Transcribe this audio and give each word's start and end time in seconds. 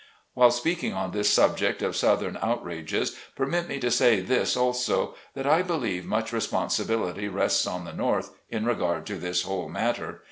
While 0.33 0.49
speaking 0.49 0.93
on 0.93 1.11
this 1.11 1.29
subject 1.29 1.83
of 1.83 1.95
southern 1.95 2.39
out 2.41 2.65
rages, 2.65 3.15
permit 3.35 3.67
me 3.69 3.79
to 3.81 3.91
say 3.91 4.19
this 4.19 4.57
also: 4.57 5.13
that 5.35 5.45
I 5.45 5.61
believe 5.61 6.05
much 6.07 6.33
responsibility 6.33 7.27
rests 7.27 7.67
on 7.67 7.85
the 7.85 7.93
North 7.93 8.31
in 8.49 8.65
regard 8.65 9.05
to 9.05 9.15
this 9.17 9.43
whole 9.43 9.69
matter. 9.69 10.19